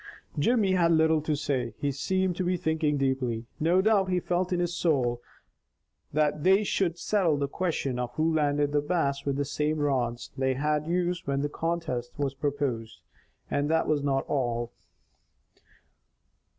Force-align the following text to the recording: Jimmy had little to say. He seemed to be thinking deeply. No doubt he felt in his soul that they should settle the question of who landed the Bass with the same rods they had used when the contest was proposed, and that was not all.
Jimmy 0.39 0.71
had 0.71 0.91
little 0.93 1.21
to 1.21 1.35
say. 1.35 1.75
He 1.77 1.91
seemed 1.91 2.35
to 2.37 2.43
be 2.43 2.57
thinking 2.57 2.97
deeply. 2.97 3.45
No 3.59 3.83
doubt 3.83 4.09
he 4.09 4.19
felt 4.19 4.51
in 4.51 4.59
his 4.59 4.73
soul 4.75 5.21
that 6.11 6.41
they 6.43 6.63
should 6.63 6.97
settle 6.97 7.37
the 7.37 7.47
question 7.47 7.99
of 7.99 8.11
who 8.15 8.33
landed 8.33 8.71
the 8.71 8.81
Bass 8.81 9.25
with 9.25 9.35
the 9.35 9.45
same 9.45 9.77
rods 9.77 10.31
they 10.35 10.55
had 10.55 10.87
used 10.87 11.27
when 11.27 11.41
the 11.41 11.49
contest 11.49 12.13
was 12.17 12.33
proposed, 12.33 13.03
and 13.51 13.69
that 13.69 13.87
was 13.87 14.01
not 14.01 14.25
all. 14.25 14.71